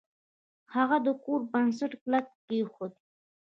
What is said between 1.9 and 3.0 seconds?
کلک کیښود.